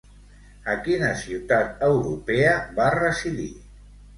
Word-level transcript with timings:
A 0.71 0.77
quina 0.87 1.11
ciutat 1.25 1.85
europea 1.91 2.57
va 2.81 2.89
residir? 2.99 3.51